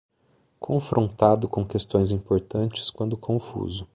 Confrontado 0.59 1.47
com 1.47 1.63
questões 1.63 2.09
importantes 2.11 2.89
quando 2.89 3.15
confuso 3.15 3.87